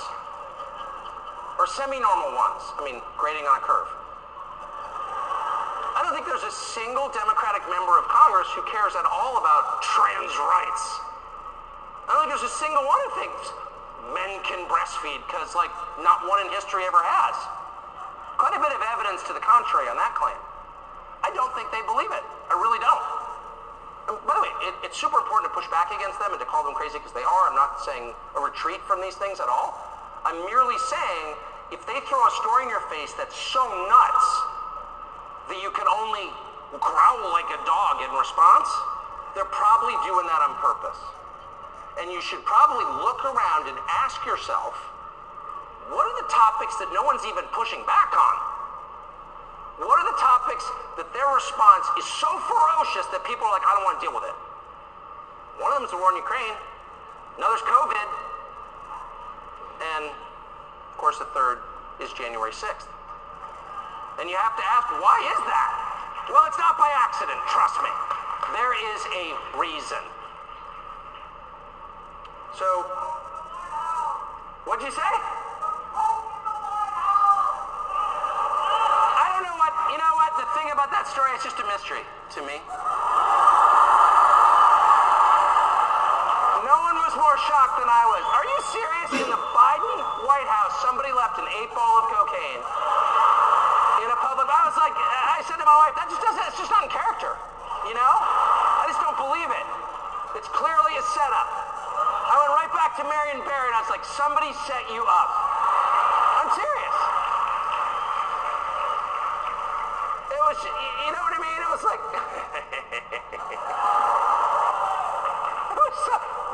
or 1.61 1.67
semi-normal 1.67 2.33
ones. 2.33 2.63
I 2.79 2.81
mean, 2.87 3.03
grading 3.19 3.45
on 3.45 3.59
a 3.59 3.63
curve. 3.63 3.91
I 6.09 6.17
don't 6.17 6.25
think 6.25 6.41
there's 6.41 6.49
a 6.49 6.57
single 6.73 7.05
Democratic 7.13 7.61
member 7.69 7.93
of 8.01 8.09
Congress 8.09 8.49
who 8.57 8.65
cares 8.65 8.97
at 8.97 9.05
all 9.05 9.37
about 9.37 9.77
trans 9.85 10.33
rights. 10.41 10.83
I 12.09 12.17
don't 12.17 12.25
think 12.25 12.33
there's 12.33 12.49
a 12.49 12.57
single 12.57 12.81
one 12.81 12.97
who 12.97 13.11
thinks 13.21 13.45
men 14.17 14.31
can 14.41 14.65
breastfeed 14.65 15.21
because, 15.29 15.53
like, 15.53 15.69
not 16.01 16.25
one 16.25 16.41
in 16.41 16.49
history 16.49 16.81
ever 16.89 16.97
has. 16.97 17.37
Quite 18.41 18.57
a 18.57 18.61
bit 18.65 18.73
of 18.73 18.81
evidence 18.89 19.21
to 19.29 19.37
the 19.37 19.43
contrary 19.45 19.85
on 19.85 20.01
that 20.01 20.17
claim. 20.17 20.33
I 21.21 21.29
don't 21.37 21.53
think 21.53 21.69
they 21.69 21.85
believe 21.85 22.09
it. 22.09 22.25
I 22.49 22.57
really 22.57 22.81
don't. 22.81 23.05
And 24.09 24.17
by 24.25 24.33
the 24.33 24.49
way, 24.49 24.53
it, 24.65 24.89
it's 24.89 24.97
super 24.97 25.21
important 25.21 25.53
to 25.53 25.53
push 25.53 25.69
back 25.69 25.93
against 25.93 26.17
them 26.17 26.33
and 26.33 26.41
to 26.41 26.47
call 26.49 26.65
them 26.65 26.73
crazy 26.73 26.97
because 26.97 27.13
they 27.13 27.21
are. 27.21 27.53
I'm 27.53 27.53
not 27.53 27.85
saying 27.85 28.17
a 28.33 28.41
retreat 28.41 28.81
from 28.89 28.97
these 29.05 29.13
things 29.21 29.37
at 29.37 29.45
all. 29.45 29.77
I'm 30.25 30.41
merely 30.49 30.81
saying 30.89 31.37
if 31.69 31.85
they 31.85 32.01
throw 32.09 32.17
a 32.25 32.33
story 32.41 32.65
in 32.65 32.73
your 32.73 32.81
face 32.89 33.13
that's 33.13 33.37
so 33.37 33.61
nuts 33.85 34.48
that 35.49 35.59
you 35.59 35.73
can 35.73 35.89
only 35.89 36.29
growl 36.77 37.33
like 37.33 37.49
a 37.49 37.59
dog 37.65 38.05
in 38.05 38.11
response, 38.13 38.69
they're 39.33 39.49
probably 39.49 39.97
doing 40.05 40.25
that 40.29 40.41
on 40.45 40.53
purpose. 40.61 41.01
And 41.97 42.13
you 42.13 42.21
should 42.21 42.45
probably 42.45 42.85
look 43.01 43.25
around 43.25 43.67
and 43.67 43.77
ask 44.05 44.21
yourself, 44.23 44.77
what 45.89 46.05
are 46.05 46.15
the 46.21 46.29
topics 46.29 46.77
that 46.77 46.93
no 46.93 47.01
one's 47.01 47.25
even 47.25 47.43
pushing 47.49 47.81
back 47.89 48.13
on? 48.13 48.35
What 49.81 49.97
are 49.97 50.07
the 50.07 50.19
topics 50.21 50.65
that 51.01 51.09
their 51.17 51.29
response 51.33 51.87
is 51.97 52.05
so 52.19 52.29
ferocious 52.45 53.09
that 53.09 53.25
people 53.25 53.47
are 53.49 53.53
like, 53.57 53.65
I 53.65 53.73
don't 53.73 53.85
want 53.89 53.97
to 53.97 54.03
deal 54.05 54.13
with 54.13 54.27
it? 54.27 54.37
One 55.57 55.73
of 55.73 55.81
them 55.81 55.85
is 55.89 55.91
the 55.91 55.97
war 55.97 56.13
in 56.13 56.21
Ukraine. 56.21 56.55
Another's 57.41 57.65
COVID. 57.65 58.07
And, 59.97 60.03
of 60.11 60.95
course, 60.99 61.17
the 61.17 61.27
third 61.31 61.63
is 62.03 62.11
January 62.13 62.51
6th. 62.51 62.91
And 64.19 64.27
you 64.27 64.35
have 64.35 64.51
to 64.51 64.65
ask, 64.67 64.91
why 64.99 65.15
is 65.31 65.41
that? 65.47 65.71
Well, 66.27 66.43
it's 66.43 66.59
not 66.59 66.75
by 66.75 66.91
accident, 66.91 67.39
trust 67.47 67.79
me. 67.79 67.87
There 68.51 68.75
is 68.75 69.01
a 69.15 69.31
reason. 69.55 70.03
So, 72.59 72.67
what'd 74.67 74.83
you 74.83 74.91
say? 74.91 75.13
I 79.15 79.25
don't 79.31 79.47
know 79.47 79.55
what, 79.55 79.71
you 79.87 79.97
know 80.03 80.13
what, 80.19 80.35
the 80.35 80.51
thing 80.51 80.67
about 80.75 80.91
that 80.91 81.07
story, 81.07 81.31
it's 81.39 81.47
just 81.47 81.55
a 81.63 81.67
mystery 81.71 82.03
to 82.03 82.43
me. 82.43 82.59
No 86.67 86.75
one 86.75 86.99
was 87.07 87.15
more 87.15 87.37
shocked 87.47 87.79
than 87.79 87.87
I 87.87 88.03
was. 88.03 88.23
Are 88.35 88.43
you 88.43 88.59
serious? 88.67 89.09
In 89.23 89.31
the 89.31 89.41
Biden 89.55 89.97
White 90.27 90.51
House, 90.51 90.75
somebody 90.83 91.15
left 91.15 91.39
an 91.39 91.47
eight 91.55 91.71
ball 91.71 92.03
of 92.03 92.11
cocaine 92.11 92.59
in 92.59 92.88
was 94.69 94.77
like, 94.77 94.93
I 94.93 95.41
said 95.49 95.57
to 95.57 95.65
my 95.65 95.73
wife, 95.81 95.97
that 95.97 96.05
just 96.13 96.21
doesn't, 96.21 96.45
it's 96.45 96.61
just 96.61 96.69
not 96.69 96.85
in 96.85 96.93
character. 96.93 97.33
You 97.89 97.97
know? 97.97 98.13
I 98.21 98.85
just 98.85 99.01
don't 99.01 99.17
believe 99.17 99.49
it. 99.49 99.65
It's 100.37 100.45
clearly 100.53 100.93
a 100.93 101.01
setup. 101.09 101.49
I 102.29 102.37
went 102.37 102.53
right 102.53 102.69
back 102.77 102.93
to 103.01 103.03
Marion 103.09 103.41
Barry 103.49 103.65
and 103.65 103.73
I 103.73 103.81
was 103.81 103.89
like, 103.89 104.05
somebody 104.05 104.53
set 104.69 104.85
you 104.93 105.01
up. 105.01 105.29
I'm 106.37 106.53
serious. 106.53 106.97
It 110.37 110.41
was, 110.45 110.61
you 110.61 111.17
know 111.17 111.23
what 111.25 111.33
I 111.33 111.41
mean? 111.41 111.59
It 111.65 111.71
was 111.73 111.81
like, 111.89 111.97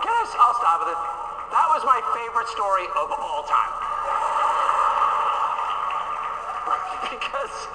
can 0.07 0.13
I, 0.15 0.23
I'll 0.39 0.55
stop 0.55 0.87
with 0.87 0.95
it. 0.95 1.01
That 1.51 1.67
was 1.67 1.83
my 1.83 1.99
favorite 2.15 2.47
story 2.47 2.87
of 2.95 3.11
all 3.11 3.43
time. 3.43 3.75
because 7.11 7.67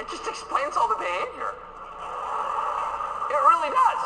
it 0.00 0.06
just 0.10 0.26
explains 0.28 0.76
all 0.76 0.88
the 0.88 1.00
behavior. 1.00 1.52
It 3.26 3.40
really 3.40 3.72
does. 3.72 4.02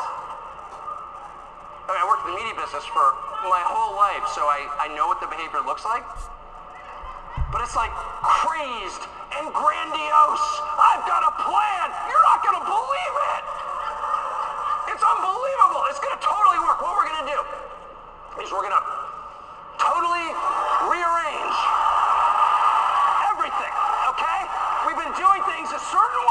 I 1.85 1.93
mean, 1.93 2.01
I 2.01 2.05
worked 2.07 2.23
in 2.25 2.33
the 2.33 2.39
media 2.39 2.55
business 2.55 2.85
for 2.89 3.11
my 3.51 3.61
whole 3.67 3.99
life, 3.99 4.23
so 4.31 4.47
I, 4.47 4.63
I 4.79 4.87
know 4.95 5.11
what 5.11 5.19
the 5.19 5.27
behavior 5.27 5.59
looks 5.67 5.83
like. 5.83 6.05
But 7.51 7.59
it's 7.67 7.75
like 7.75 7.91
crazed 8.23 9.03
and 9.35 9.51
grandiose. 9.51 10.47
I've 10.79 11.03
got 11.03 11.27
a 11.27 11.33
plan. 11.43 11.85
You're 12.07 12.25
not 12.31 12.39
going 12.43 12.57
to 12.63 12.65
believe 12.67 13.15
it. 13.35 13.43
It's 14.95 15.03
unbelievable. 15.03 15.83
It's 15.91 15.99
going 15.99 16.15
to 16.15 16.23
totally 16.23 16.59
work. 16.63 16.79
What 16.79 16.95
we're 16.95 17.11
going 17.11 17.27
to 17.27 17.29
do 17.35 17.39
is 18.39 18.47
we're 18.51 18.63
going 18.63 18.75
to 18.75 18.85
totally 19.79 20.27
rearrange 20.87 21.57
everything, 23.35 23.73
okay? 24.15 24.39
We've 24.87 24.99
been 24.99 25.15
doing 25.19 25.41
things 25.61 25.73
a 25.73 25.79
certain 25.79 26.21
way 26.27 26.30